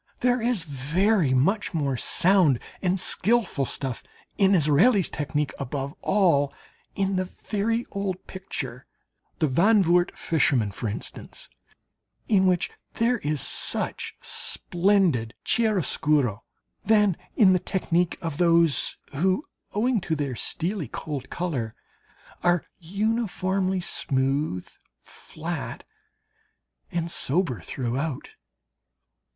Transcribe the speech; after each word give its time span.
There 0.21 0.41
is 0.41 0.63
very 0.63 1.31
much 1.35 1.75
more 1.75 1.95
sound 1.95 2.57
and 2.81 2.99
skilful 2.99 3.65
stuff 3.65 4.01
in 4.35 4.55
Israel's 4.55 5.09
technique 5.11 5.53
above 5.59 5.93
all 6.01 6.51
in 6.95 7.17
the 7.17 7.25
very 7.25 7.85
old 7.91 8.25
picture 8.25 8.87
"The 9.37 9.47
Zandvoort 9.47 10.17
Fisherman," 10.17 10.71
for 10.71 10.89
instance, 10.89 11.49
in 12.27 12.47
which 12.47 12.71
there 12.93 13.19
is 13.19 13.41
such 13.41 14.15
splendid 14.21 15.35
chiaroscuro, 15.45 16.39
than 16.83 17.15
in 17.35 17.53
the 17.53 17.59
technique 17.59 18.17
of 18.23 18.39
those 18.39 18.97
who, 19.15 19.45
owing 19.73 20.01
to 20.01 20.15
their 20.15 20.33
steely 20.35 20.87
cold 20.87 21.29
colour, 21.29 21.75
are 22.41 22.65
uniformly 22.79 23.81
smooth, 23.81 24.67
flat, 24.97 25.83
and 26.91 27.11
sober 27.11 27.59
throughout. 27.61 28.29